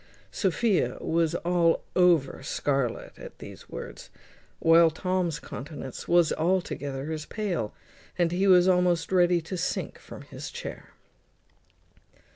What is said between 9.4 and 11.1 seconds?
to sink from his chair.